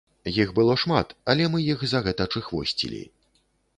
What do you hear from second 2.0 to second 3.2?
гэта чыхвосцілі.